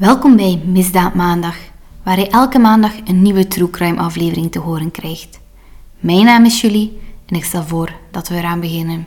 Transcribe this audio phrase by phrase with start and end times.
[0.00, 1.56] Welkom bij Misdaad Maandag,
[2.02, 5.40] waar je elke maandag een nieuwe True Crime aflevering te horen krijgt.
[5.98, 9.06] Mijn naam is Julie en ik stel voor dat we eraan beginnen.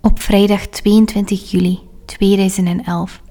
[0.00, 3.22] Op vrijdag 22 juli 2011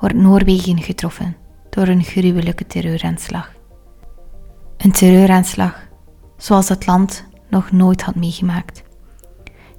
[0.00, 1.36] wordt Noorwegen getroffen
[1.70, 3.52] door een gruwelijke terreuraanslag.
[4.76, 5.88] Een terreuraanslag
[6.36, 8.82] zoals het land nog nooit had meegemaakt.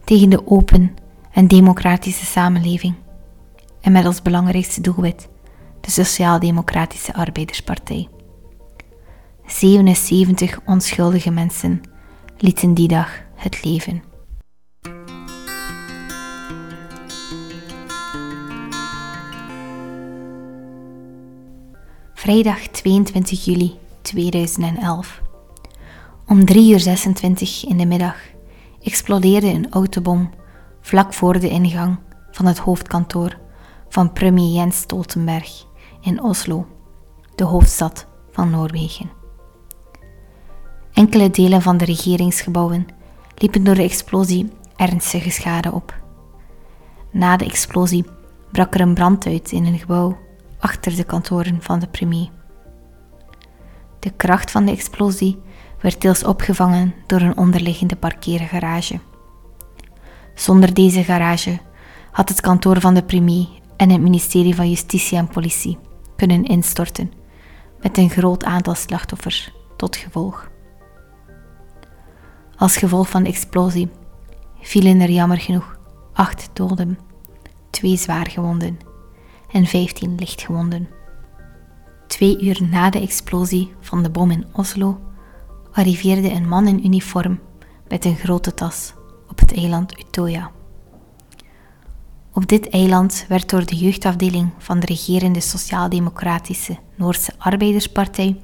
[0.03, 0.95] Tegen de open
[1.31, 2.95] en democratische samenleving.
[3.81, 5.29] En met als belangrijkste doelwit
[5.81, 8.07] de Sociaal-Democratische Arbeiderspartij.
[9.45, 11.81] 77 onschuldige mensen
[12.37, 14.03] lieten die dag het leven.
[22.13, 25.22] Vrijdag 22 juli 2011.
[26.27, 28.15] Om 3.26 uur in de middag
[28.81, 30.29] explodeerde een autobom
[30.81, 31.99] vlak voor de ingang
[32.31, 33.37] van het hoofdkantoor
[33.89, 35.65] van premier Jens Stoltenberg
[36.01, 36.67] in Oslo,
[37.35, 39.09] de hoofdstad van Noorwegen.
[40.93, 42.85] Enkele delen van de regeringsgebouwen
[43.35, 46.01] liepen door de explosie ernstige schade op.
[47.11, 48.05] Na de explosie
[48.51, 50.17] brak er een brand uit in een gebouw
[50.59, 52.29] achter de kantoren van de premier.
[53.99, 55.41] De kracht van de explosie
[55.83, 58.99] werd deels opgevangen door een onderliggende parkeergarage.
[60.35, 61.59] Zonder deze garage
[62.11, 65.77] had het kantoor van de premier en het ministerie van Justitie en Politie
[66.15, 67.11] kunnen instorten,
[67.81, 70.49] met een groot aantal slachtoffers tot gevolg.
[72.55, 73.89] Als gevolg van de explosie
[74.61, 75.77] vielen er jammer genoeg
[76.13, 76.99] acht doden,
[77.69, 78.77] twee zwaargewonden
[79.51, 80.89] en vijftien lichtgewonden.
[82.07, 84.99] Twee uur na de explosie van de bom in Oslo
[85.73, 87.39] arriveerde een man in uniform
[87.87, 88.93] met een grote tas
[89.29, 90.51] op het eiland Utoya.
[92.33, 98.39] Op dit eiland werd door de jeugdafdeling van de regerende Sociaal-Democratische Noorse Arbeiderspartij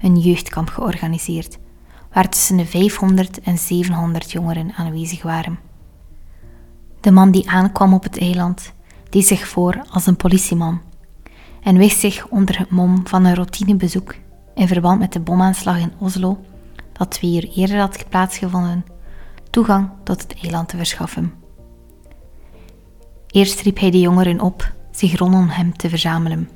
[0.00, 1.58] een jeugdkamp georganiseerd,
[2.12, 5.58] waar tussen de 500 en 700 jongeren aanwezig waren.
[7.00, 8.72] De man die aankwam op het eiland
[9.10, 10.80] deed zich voor als een politieman
[11.62, 14.14] en wist zich onder het mom van een routinebezoek
[14.54, 16.38] in verband met de bomaanslag in Oslo
[16.98, 18.84] dat twee uur eerder had plaatsgevonden,
[19.50, 21.32] toegang tot het eiland te verschaffen.
[23.26, 26.50] Eerst riep hij de jongeren op zich rondom hem te verzamelen.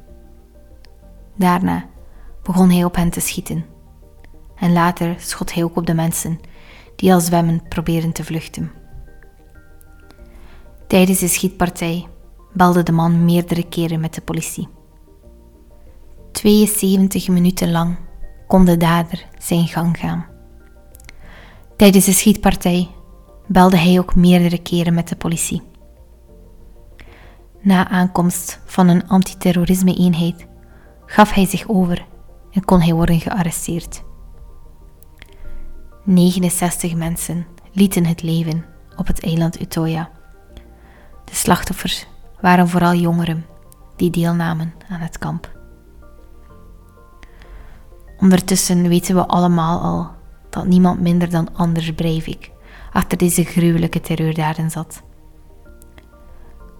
[1.36, 1.86] Daarna
[2.42, 3.64] begon hij op hen te schieten.
[4.56, 6.40] En later schot hij ook op de mensen
[6.96, 8.72] die al zwemmen probeerden te vluchten.
[10.86, 12.06] Tijdens de schietpartij
[12.52, 14.68] belde de man meerdere keren met de politie.
[16.32, 17.96] 72 minuten lang
[18.46, 20.26] kon de dader zijn gang gaan.
[21.76, 22.88] Tijdens de schietpartij
[23.46, 25.62] belde hij ook meerdere keren met de politie.
[27.60, 30.46] Na aankomst van een antiterrorisme-eenheid
[31.06, 32.06] gaf hij zich over
[32.52, 34.02] en kon hij worden gearresteerd.
[36.04, 38.64] 69 mensen lieten het leven
[38.96, 40.10] op het eiland Utoya.
[41.24, 42.06] De slachtoffers
[42.40, 43.46] waren vooral jongeren
[43.96, 45.57] die deelnamen aan het kamp.
[48.20, 50.10] Ondertussen weten we allemaal al
[50.50, 52.50] dat niemand minder dan Anders Breivik
[52.92, 55.02] achter deze gruwelijke terreurdaden zat.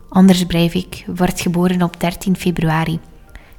[0.08, 3.00] Anders Breivik werd geboren op 13 februari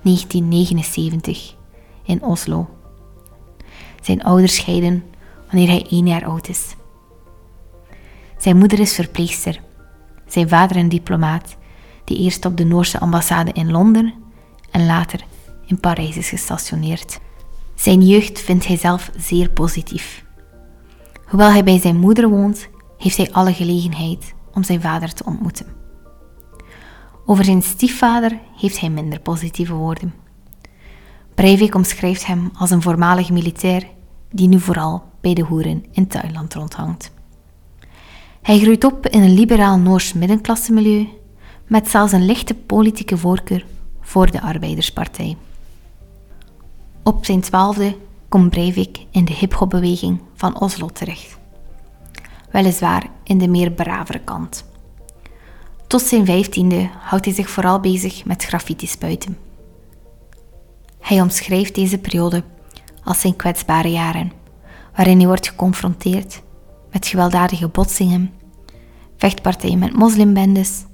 [0.02, 1.56] 1979
[2.04, 2.70] in Oslo.
[4.02, 5.04] Zijn ouders scheiden
[5.52, 6.76] wanneer hij één jaar oud is.
[8.38, 9.62] Zijn moeder is verpleegster,
[10.28, 11.58] zijn vader een diplomaat
[12.04, 14.14] die eerst op de Noorse ambassade in Londen
[14.72, 15.26] en later
[15.66, 17.20] in Parijs is gestationeerd.
[17.80, 20.26] Zijn jeugd vindt hij zelf zeer positief.
[21.26, 25.66] Hoewel hij bij zijn moeder woont, heeft hij alle gelegenheid om zijn vader te ontmoeten.
[27.26, 30.14] Over zijn stiefvader heeft hij minder positieve woorden.
[31.36, 33.88] Breivik omschrijft hem als een voormalig militair
[34.32, 37.12] die nu vooral bij de hoeren in Thailand rondhangt.
[38.42, 41.08] Hij groeit op in een liberaal Noors middenklasse-milieu
[41.68, 43.66] met zelfs een lichte politieke voorkeur
[44.02, 45.38] voor de Arbeiderspartij.
[47.04, 47.98] Op zijn twaalfde
[48.30, 51.38] komt Breivik in de hip-hopbeweging van Oslo terecht.
[52.52, 54.66] Weliswaar in de meer bravere kant.
[55.88, 59.38] Tot zijn vijftiende houdt hij zich vooral bezig met graffiti spuiten.
[61.00, 62.44] Hij omschrijft deze periode
[63.04, 64.32] als zijn kwetsbare jaren,
[64.96, 66.42] waarin hij wordt geconfronteerd
[66.92, 68.34] met gewelddadige botsingen,
[69.18, 70.86] vechtpartijen met moslimbendes,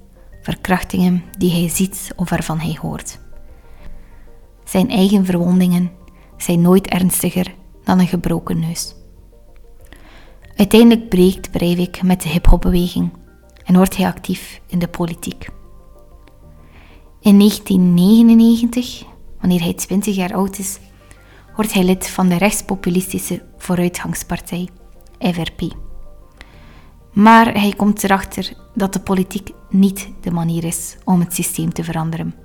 [0.42, 3.19] verkrachtingen die hij ziet of waarvan hij hoort.
[4.66, 5.92] Zijn eigen verwondingen
[6.38, 8.96] zijn nooit ernstiger dan een gebroken neus.
[10.56, 13.10] Uiteindelijk breekt Breivik met de hip-hopbeweging
[13.64, 15.50] en wordt hij actief in de politiek.
[17.20, 19.04] In 1999,
[19.40, 20.80] wanneer hij 20 jaar oud is,
[21.56, 24.70] wordt hij lid van de rechtspopulistische Vooruitgangspartij,
[25.20, 25.62] FRP.
[27.14, 31.84] Maar hij komt erachter dat de politiek niet de manier is om het systeem te
[31.84, 32.45] veranderen.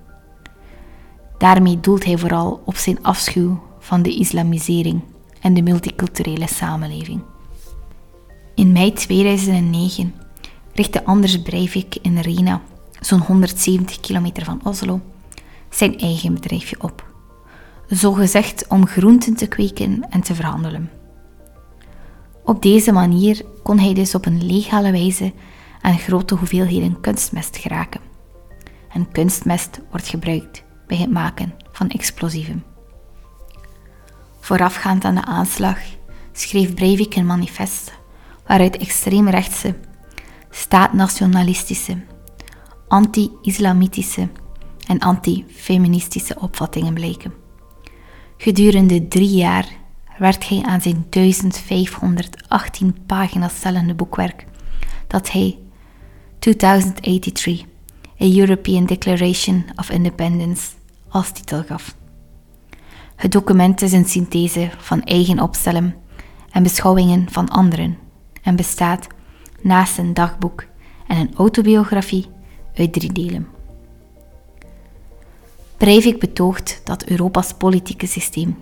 [1.40, 5.00] Daarmee doelt hij vooral op zijn afschuw van de islamisering
[5.40, 7.22] en de multiculturele samenleving.
[8.54, 10.14] In mei 2009
[10.72, 12.62] richtte Anders Breivik in Rena,
[13.00, 15.00] zo'n 170 kilometer van Oslo,
[15.70, 17.04] zijn eigen bedrijfje op.
[17.90, 20.90] Zo gezegd om groenten te kweken en te verhandelen.
[22.44, 25.32] Op deze manier kon hij dus op een legale wijze
[25.81, 28.00] aan grote hoeveelheden kunstmest geraken.
[28.92, 32.64] En kunstmest wordt gebruikt bij het maken van explosieven.
[34.40, 35.78] Voorafgaand aan de aanslag
[36.32, 37.92] schreef Breivik een manifest
[38.46, 39.75] waaruit extreemrechtse,
[40.50, 41.96] staatnationalistische,
[42.88, 44.28] anti-islamitische
[44.87, 47.32] en anti-feministische opvattingen bleken.
[48.37, 49.66] Gedurende drie jaar
[50.19, 54.44] werd hij aan zijn 1518 pagina's tellende boekwerk,
[55.06, 55.58] dat hij
[56.38, 57.60] 2083,
[58.20, 60.78] A European Declaration of Independence,
[61.10, 61.96] als titel gaf.
[63.16, 65.94] Het document is een synthese van eigen opstellen
[66.50, 67.98] en beschouwingen van anderen
[68.42, 69.06] en bestaat,
[69.60, 70.64] naast een dagboek
[71.06, 72.26] en een autobiografie,
[72.74, 73.48] uit drie delen.
[75.76, 78.58] Breivik betoogt dat Europa's politieke systeem,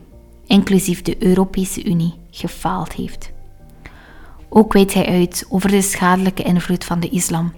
[0.47, 3.33] inclusief de Europese Unie, gefaald heeft.
[4.49, 7.53] Ook wijdt hij uit over de schadelijke invloed van de islam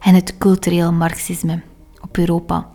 [0.00, 1.62] en het cultureel marxisme
[2.00, 2.74] op Europa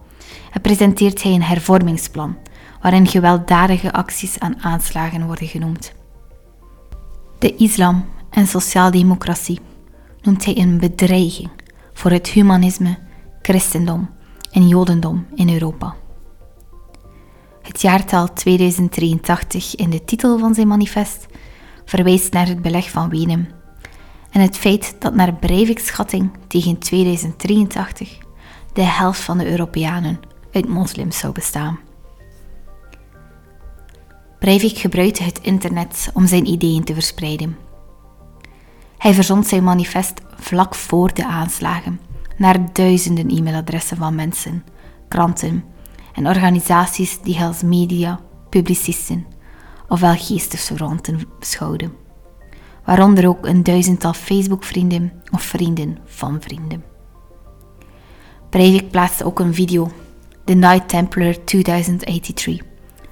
[0.59, 2.37] presenteert hij een hervormingsplan
[2.81, 5.93] waarin gewelddadige acties aan aanslagen worden genoemd.
[7.39, 9.59] De islam en sociaaldemocratie
[10.21, 11.49] noemt hij een bedreiging
[11.93, 12.97] voor het humanisme,
[13.41, 14.09] christendom
[14.51, 15.95] en jodendom in Europa.
[17.61, 21.25] Het jaartal 2083 in de titel van zijn manifest
[21.85, 23.49] verwijst naar het beleg van Wenen
[24.31, 28.17] en het feit dat naar Breivik's schatting tegen 2083
[28.73, 30.19] de helft van de Europeanen
[30.51, 31.79] uit moslims zou bestaan.
[34.39, 37.57] Breivik gebruikte het internet om zijn ideeën te verspreiden.
[38.97, 41.99] Hij verzond zijn manifest vlak voor de aanslagen
[42.37, 44.63] naar duizenden e-mailadressen van mensen,
[45.07, 45.63] kranten
[46.13, 48.19] en organisaties die hij als media,
[48.49, 49.25] publicisten
[49.87, 51.93] ofwel geestesverwanten beschouwden,
[52.85, 56.83] waaronder ook een duizendtal Facebook-vrienden of vrienden van vrienden.
[58.49, 59.91] Breivik plaatste ook een video,
[60.45, 62.57] The Night Templar 2083,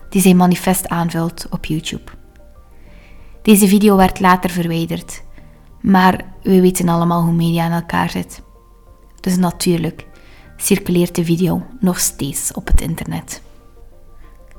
[0.10, 2.12] die zijn manifest aanvult op YouTube.
[3.42, 5.24] Deze video werd later verwijderd,
[5.82, 8.42] maar we weten allemaal hoe media in elkaar zit.
[9.20, 10.06] Dus natuurlijk
[10.58, 13.42] circuleert de video nog steeds op het internet.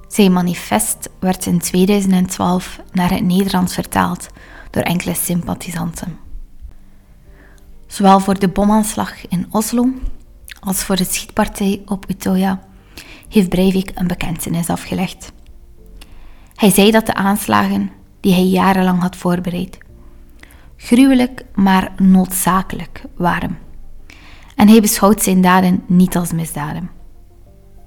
[0.08, 4.28] Zijn manifest werd in 2012 naar het Nederlands vertaald
[4.70, 6.19] door enkele sympathisanten.
[7.87, 9.88] Zowel voor de bomaanslag in Oslo
[10.60, 12.60] als voor de schietpartij op Utøya
[13.28, 15.32] heeft Breivik een bekentenis afgelegd.
[16.54, 17.90] Hij zei dat de aanslagen
[18.20, 19.78] die hij jarenlang had voorbereid
[20.82, 23.58] gruwelijk maar noodzakelijk waren.
[24.56, 26.90] En hij beschouwt zijn daden niet als misdaden.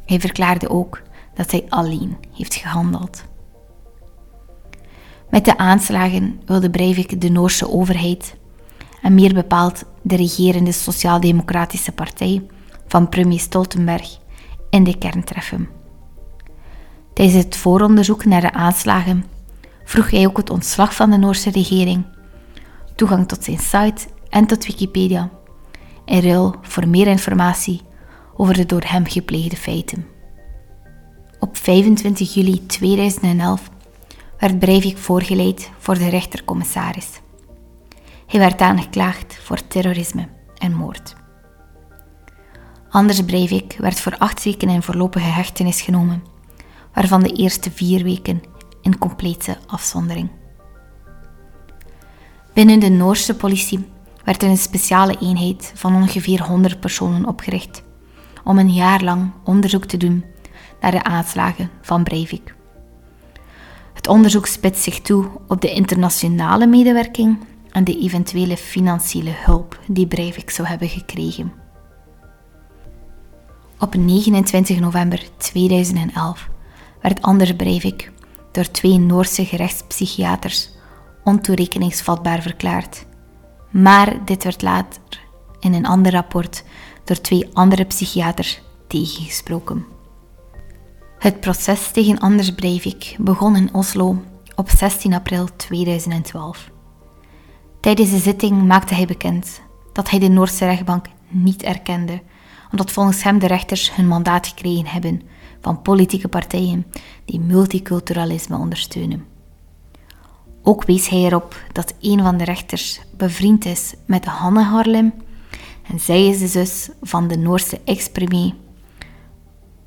[0.05, 1.01] Hij verklaarde ook
[1.35, 3.23] dat hij alleen heeft gehandeld.
[5.29, 8.35] Met de aanslagen wilde Breivik de Noorse overheid,
[9.01, 12.41] en meer bepaald de regerende Sociaal-Democratische Partij
[12.93, 14.17] van premier Stoltenberg,
[14.69, 15.69] in de kern treffen.
[17.13, 19.25] Tijdens het vooronderzoek naar de aanslagen
[19.83, 22.05] vroeg hij ook het ontslag van de Noorse regering,
[22.95, 25.29] toegang tot zijn site en tot Wikipedia,
[26.05, 27.81] in ruil voor meer informatie
[28.37, 30.05] over de door hem gepleegde feiten.
[31.39, 33.69] Op 25 juli 2011
[34.39, 37.09] werd Breivik voorgeleid voor de rechtercommissaris.
[38.27, 41.21] Hij werd aangeklaagd voor terrorisme en moord.
[42.93, 46.23] Anders Breivik werd voor acht weken in voorlopige hechtenis genomen,
[46.93, 48.43] waarvan de eerste vier weken
[48.81, 50.29] in complete afzondering.
[52.53, 53.85] Binnen de Noorse politie
[54.23, 57.83] werd er een speciale eenheid van ongeveer 100 personen opgericht
[58.43, 60.25] om een jaar lang onderzoek te doen
[60.81, 62.55] naar de aanslagen van Breivik.
[63.93, 67.37] Het onderzoek spitst zich toe op de internationale medewerking
[67.71, 71.62] en de eventuele financiële hulp die Breivik zou hebben gekregen.
[73.83, 76.49] Op 29 november 2011
[77.01, 78.11] werd Anders Breivik
[78.51, 80.69] door twee Noorse gerechtspsychiaters
[81.23, 83.05] ontoerekeningsvatbaar verklaard.
[83.69, 85.01] Maar dit werd later
[85.59, 86.63] in een ander rapport
[87.03, 89.85] door twee andere psychiaters tegengesproken.
[91.19, 94.23] Het proces tegen Anders Breivik begon in Oslo
[94.55, 96.71] op 16 april 2012.
[97.79, 99.61] Tijdens de zitting maakte hij bekend
[99.93, 102.21] dat hij de Noorse rechtbank niet erkende,
[102.73, 105.21] omdat volgens hem de rechters hun mandaat gekregen hebben
[105.61, 106.85] van politieke partijen
[107.25, 109.25] die multiculturalisme ondersteunen.
[110.63, 115.13] Ook wees hij erop dat een van de rechters bevriend is met Hanne Harlem
[115.91, 118.53] en zij is de zus van de Noorse ex-premier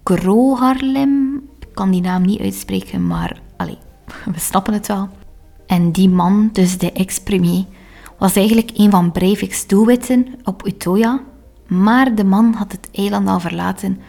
[0.05, 1.43] Gro Harlem.
[1.59, 3.40] Ik kan die naam niet uitspreken, maar
[4.35, 5.09] we snappen het wel.
[5.66, 7.64] En die man, dus de ex-premier,
[8.19, 11.23] was eigenlijk een van Breivik's doelwitten op Utoya,
[11.67, 14.01] maar de man had het eiland al verlaten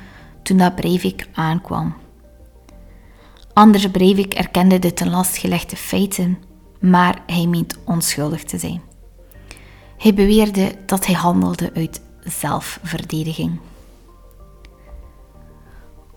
[0.43, 1.95] toen dat Breivik aankwam.
[3.53, 6.37] Anders Breivik erkende de ten last gelegde feiten,
[6.79, 8.81] maar hij meent onschuldig te zijn.
[9.97, 13.59] Hij beweerde dat hij handelde uit zelfverdediging.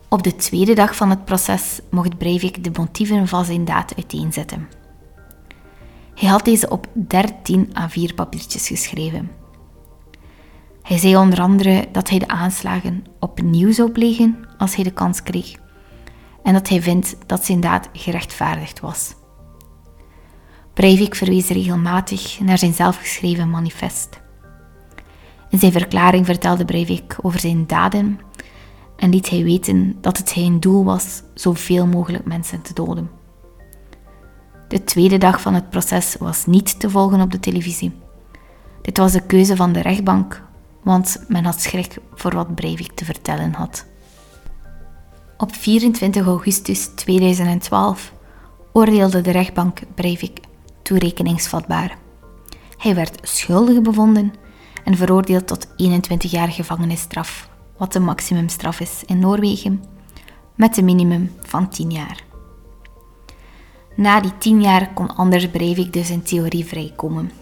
[0.08, 4.68] Op de tweede dag van het proces mocht Breivik de motieven van zijn daad uiteenzetten.
[6.14, 9.39] Hij had deze op 13 A4 papiertjes geschreven.
[10.90, 15.22] Hij zei onder andere dat hij de aanslagen opnieuw zou plegen als hij de kans
[15.22, 15.54] kreeg
[16.42, 19.14] en dat hij vindt dat zijn daad gerechtvaardigd was.
[20.74, 24.20] Breivik verwees regelmatig naar zijn zelfgeschreven manifest.
[25.50, 28.20] In zijn verklaring vertelde Breivik over zijn daden
[28.96, 33.10] en liet hij weten dat het zijn doel was zoveel mogelijk mensen te doden.
[34.68, 37.92] De tweede dag van het proces was niet te volgen op de televisie.
[38.82, 40.48] Dit was de keuze van de rechtbank,
[40.82, 43.86] want men had schrik voor wat Breivik te vertellen had.
[45.36, 48.12] Op 24 augustus 2012
[48.72, 50.40] oordeelde de rechtbank Breivik
[50.82, 51.96] toerekeningsvatbaar.
[52.76, 54.32] Hij werd schuldig bevonden
[54.84, 59.84] en veroordeeld tot 21 jaar gevangenisstraf, wat de maximumstraf is in Noorwegen,
[60.54, 62.24] met een minimum van 10 jaar.
[63.96, 67.39] Na die 10 jaar kon Anders Breivik dus in theorie vrijkomen.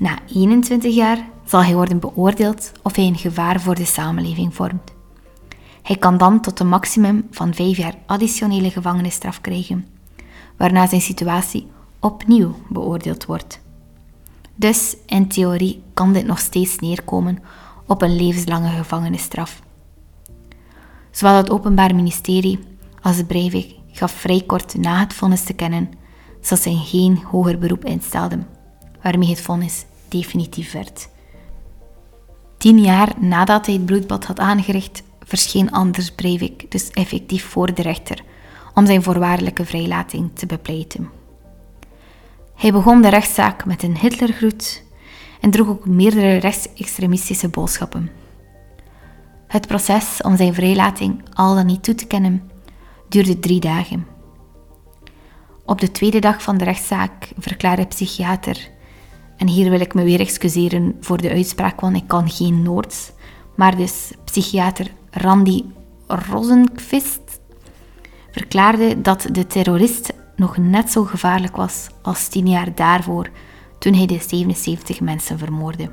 [0.00, 4.94] Na 21 jaar zal hij worden beoordeeld of hij een gevaar voor de samenleving vormt.
[5.82, 9.86] Hij kan dan tot een maximum van 5 jaar additionele gevangenisstraf krijgen,
[10.56, 11.66] waarna zijn situatie
[11.98, 13.60] opnieuw beoordeeld wordt.
[14.54, 17.38] Dus in theorie kan dit nog steeds neerkomen
[17.86, 19.62] op een levenslange gevangenisstraf.
[21.10, 22.58] Zowel het Openbaar Ministerie
[23.00, 25.90] als de Breivik gaf vrij kort na het vonnis te kennen
[26.48, 28.46] dat zij geen hoger beroep instelden,
[29.02, 31.08] waarmee het vonnis definitief werd.
[32.58, 37.82] Tien jaar nadat hij het bloedbad had aangericht, verscheen Anders Breivik dus effectief voor de
[37.82, 38.22] rechter
[38.74, 41.10] om zijn voorwaardelijke vrijlating te bepleiten.
[42.54, 44.84] Hij begon de rechtszaak met een Hitlergroet
[45.40, 48.10] en droeg ook meerdere rechtsextremistische boodschappen.
[49.46, 52.50] Het proces om zijn vrijlating al dan niet toe te kennen
[53.08, 54.06] duurde drie dagen.
[55.64, 58.70] Op de tweede dag van de rechtszaak verklaarde psychiater,
[59.40, 63.10] en hier wil ik me weer excuseren voor de uitspraak, want ik kan geen Noords,
[63.56, 65.64] maar dus psychiater Randy
[66.06, 67.40] Rosenqvist
[68.30, 73.30] verklaarde dat de terrorist nog net zo gevaarlijk was als tien jaar daarvoor,
[73.78, 75.90] toen hij de 77 mensen vermoordde.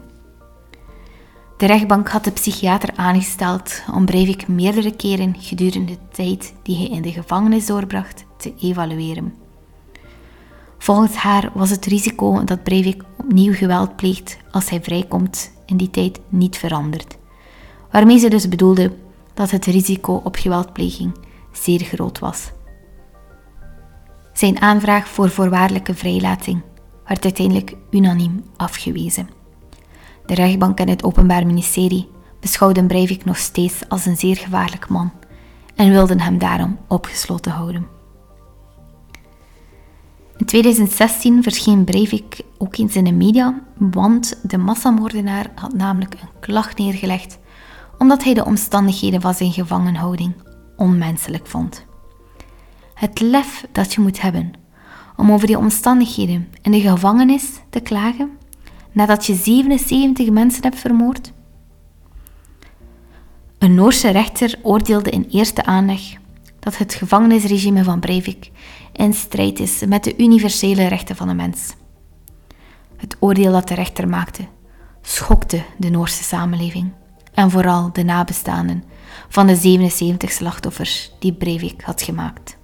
[1.57, 6.87] De rechtbank had de psychiater aangesteld om Breivik meerdere keren gedurende de tijd die hij
[6.87, 9.46] in de gevangenis doorbracht te evalueren.
[10.77, 15.89] Volgens haar was het risico dat Breivik opnieuw geweld pleegt als hij vrijkomt in die
[15.89, 17.17] tijd niet veranderd,
[17.91, 18.91] waarmee ze dus bedoelde
[19.33, 21.17] dat het risico op geweldpleging
[21.51, 22.51] zeer groot was.
[24.33, 26.61] Zijn aanvraag voor voorwaardelijke vrijlating
[27.07, 29.29] werd uiteindelijk unaniem afgewezen.
[30.25, 35.11] De rechtbank en het Openbaar Ministerie beschouwden Breivik nog steeds als een zeer gevaarlijk man
[35.75, 37.96] en wilden hem daarom opgesloten houden.
[40.37, 46.39] In 2016 verscheen Breivik ook eens in de media, want de massamoordenaar had namelijk een
[46.39, 47.37] klacht neergelegd
[47.97, 50.33] omdat hij de omstandigheden van zijn gevangenhouding
[50.75, 51.85] onmenselijk vond.
[52.93, 54.53] Het lef dat je moet hebben
[55.15, 58.29] om over die omstandigheden in de gevangenis te klagen
[58.91, 61.31] nadat je 77 mensen hebt vermoord?
[63.57, 66.01] Een Noorse rechter oordeelde in eerste aanleg
[66.59, 68.51] dat het gevangenisregime van Breivik
[68.97, 71.73] in strijd is met de universele rechten van de mens.
[72.95, 74.47] Het oordeel dat de rechter maakte
[75.01, 76.91] schokte de Noorse samenleving
[77.33, 78.83] en vooral de nabestaanden
[79.29, 82.57] van de 77 slachtoffers die Breivik had gemaakt.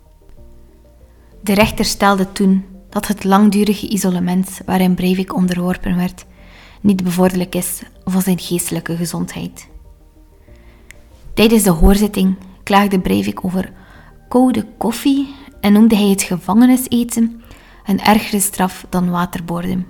[1.41, 6.25] De rechter stelde toen dat het langdurige isolement waarin Breivik onderworpen werd
[6.81, 9.67] niet bevorderlijk is voor zijn geestelijke gezondheid.
[11.33, 13.71] Tijdens de hoorzitting klaagde Breivik over
[14.27, 15.27] koude koffie
[15.63, 17.41] en noemde hij het gevangeniseten
[17.85, 19.85] een ergere straf dan waterboorden.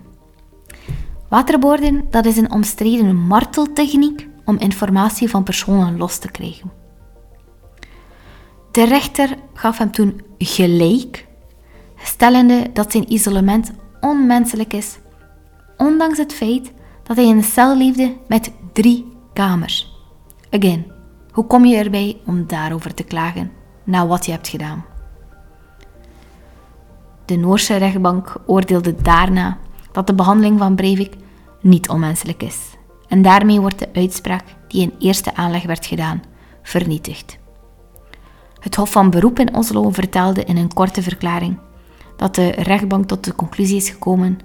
[1.30, 6.72] Waterboorden dat is een omstreden marteltechniek om informatie van personen los te krijgen.
[8.72, 11.28] De rechter gaf hem toen gelijk,
[11.98, 14.98] stellende dat zijn isolement onmenselijk is,
[15.78, 16.72] ondanks het feit
[17.04, 19.92] dat hij in een cel leefde met drie kamers.
[20.50, 20.92] Again,
[21.32, 23.52] hoe kom je erbij om daarover te klagen
[23.84, 24.93] na wat je hebt gedaan?
[27.26, 29.58] De Noorse rechtbank oordeelde daarna
[29.92, 31.16] dat de behandeling van Breivik
[31.62, 32.58] niet onmenselijk is.
[33.08, 36.22] En daarmee wordt de uitspraak die in eerste aanleg werd gedaan
[36.62, 37.38] vernietigd.
[38.60, 41.58] Het Hof van Beroep in Oslo vertelde in een korte verklaring
[42.18, 44.40] dat de rechtbank tot de conclusie is gekomen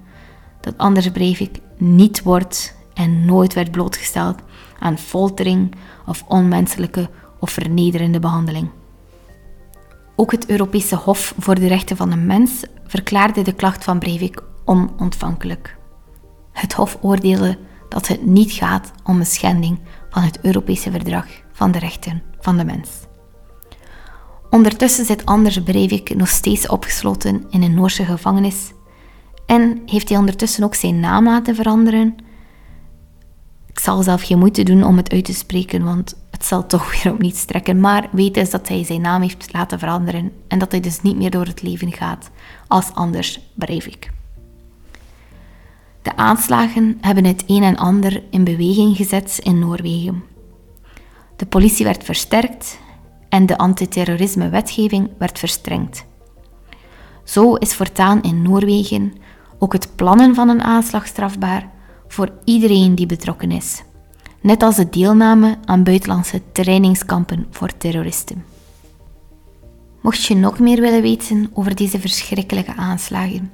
[0.61, 4.39] dat Anders Breivik niet wordt en nooit werd blootgesteld
[4.79, 5.75] aan foltering
[6.07, 8.71] of onmenselijke of vernederende behandeling.
[10.21, 14.43] Ook het Europese Hof voor de Rechten van de Mens verklaarde de klacht van Breivik
[14.65, 15.77] onontvankelijk.
[16.53, 17.59] Het Hof oordeelde
[17.89, 19.79] dat het niet gaat om een schending
[20.11, 22.91] van het Europese Verdrag van de Rechten van de Mens.
[24.51, 28.73] Ondertussen zit Anders Breivik nog steeds opgesloten in een Noorse gevangenis
[29.47, 32.17] en heeft hij ondertussen ook zijn naam laten veranderen.
[33.79, 36.91] Ik zal zelf geen moeite doen om het uit te spreken, want het zal toch
[36.93, 37.81] weer op niets trekken.
[37.81, 41.17] Maar weet eens dat hij zijn naam heeft laten veranderen en dat hij dus niet
[41.17, 42.31] meer door het leven gaat
[42.67, 44.11] als Anders Breivik.
[46.03, 50.23] De aanslagen hebben het een en ander in beweging gezet in Noorwegen.
[51.37, 52.79] De politie werd versterkt
[53.29, 56.05] en de antiterrorisme-wetgeving werd verstrengd.
[57.25, 59.13] Zo is voortaan in Noorwegen
[59.59, 61.77] ook het plannen van een aanslag strafbaar
[62.09, 63.83] voor iedereen die betrokken is,
[64.41, 68.45] net als de deelname aan buitenlandse trainingskampen voor terroristen.
[70.01, 73.53] Mocht je nog meer willen weten over deze verschrikkelijke aanslagen,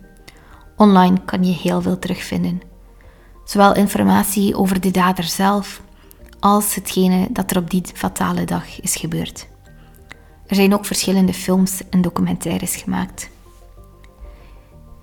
[0.76, 2.60] online kan je heel veel terugvinden.
[3.44, 5.82] Zowel informatie over de dader zelf
[6.40, 9.46] als hetgene dat er op die fatale dag is gebeurd.
[10.46, 13.30] Er zijn ook verschillende films en documentaires gemaakt.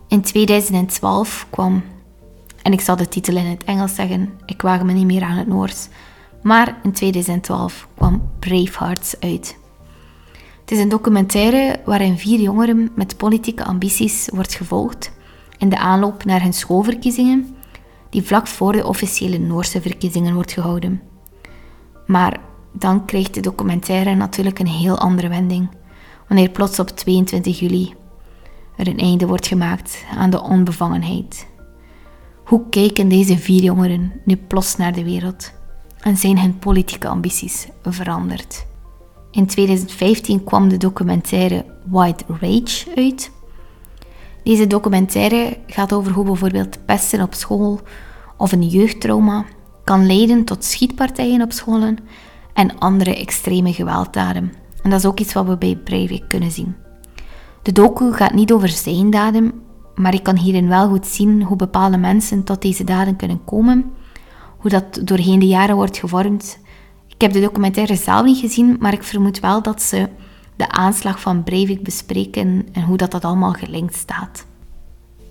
[0.08, 1.84] In 2012 kwam,
[2.64, 5.38] en ik zal de titel in het Engels zeggen, ik waag me niet meer aan
[5.38, 5.88] het Noors,
[6.42, 9.60] maar in 2012 kwam Bravehearts uit.
[10.62, 15.12] Het is een documentaire waarin vier jongeren met politieke ambities wordt gevolgd
[15.58, 17.56] in de aanloop naar hun schoolverkiezingen,
[18.10, 21.02] die vlak voor de officiële Noorse verkiezingen wordt gehouden.
[22.06, 22.40] Maar
[22.72, 25.70] dan krijgt de documentaire natuurlijk een heel andere wending,
[26.28, 27.94] wanneer plots op 22 juli
[28.76, 31.48] er een einde wordt gemaakt aan de onbevangenheid.
[32.52, 35.52] Hoe kijken deze vier jongeren nu plots naar de wereld
[36.00, 38.66] en zijn hun politieke ambities veranderd?
[39.32, 43.32] In 2015 kwam de documentaire White Rage uit.
[44.44, 47.80] Deze documentaire gaat over hoe bijvoorbeeld pesten op school
[48.38, 49.46] of een jeugdtrauma
[49.84, 51.98] kan leiden tot schietpartijen op scholen
[52.54, 54.54] en andere extreme gewelddaden.
[54.82, 56.76] En dat is ook iets wat we bij Breivik kunnen zien.
[57.62, 59.62] De docu gaat niet over zijn daden,
[59.96, 63.92] maar ik kan hierin wel goed zien hoe bepaalde mensen tot deze daden kunnen komen,
[64.58, 66.60] hoe dat doorheen de jaren wordt gevormd.
[67.08, 70.10] Ik heb de documentaire zelf niet gezien, maar ik vermoed wel dat ze
[70.56, 74.46] de aanslag van Breivik bespreken en hoe dat, dat allemaal gelinkt staat.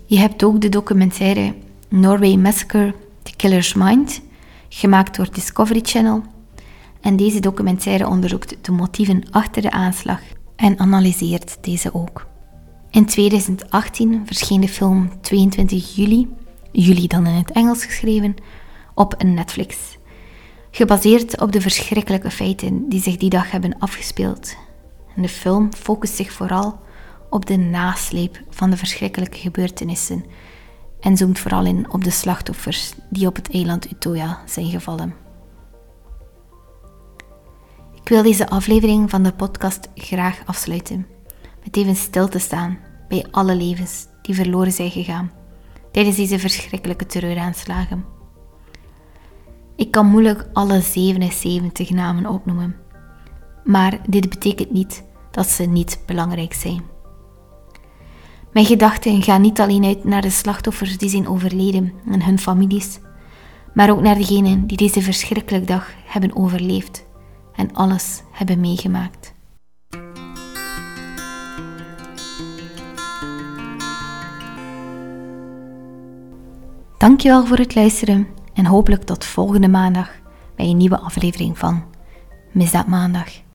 [0.05, 1.53] Je hebt ook de documentaire
[1.89, 2.93] Norway Massacre,
[3.23, 4.21] The Killer's Mind,
[4.69, 6.23] gemaakt door Discovery Channel.
[7.01, 10.19] En deze documentaire onderzoekt de motieven achter de aanslag
[10.55, 12.30] en analyseert deze ook.
[12.91, 16.35] In 2018 verscheen de film 22 juli,
[16.71, 18.35] juli dan in het Engels geschreven,
[18.93, 19.77] op een Netflix.
[20.71, 24.55] Gebaseerd op de verschrikkelijke feiten die zich die dag hebben afgespeeld.
[25.15, 26.79] En de film focust zich vooral
[27.29, 30.25] op de nasleep van de verschrikkelijke gebeurtenissen
[30.99, 35.15] en zoomt vooral in op de slachtoffers die op het eiland Utoya zijn gevallen.
[38.01, 41.19] Ik wil deze aflevering van de podcast graag afsluiten
[41.63, 45.31] met even stil te staan bij alle levens die verloren zijn gegaan
[45.91, 48.05] tijdens deze verschrikkelijke terreuraanslagen.
[49.75, 52.75] Ik kan moeilijk alle 77 namen opnoemen,
[53.63, 56.83] maar dit betekent niet dat ze niet belangrijk zijn.
[58.53, 62.99] Mijn gedachten gaan niet alleen uit naar de slachtoffers die zijn overleden en hun families,
[63.73, 67.05] maar ook naar degenen die deze verschrikkelijke dag hebben overleefd
[67.55, 69.33] en alles hebben meegemaakt.
[77.01, 80.09] Dankjewel voor het luisteren en hopelijk tot volgende maandag
[80.55, 81.83] bij een nieuwe aflevering van
[82.51, 83.50] Misdaad Maandag.